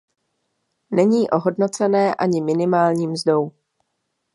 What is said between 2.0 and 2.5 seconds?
ani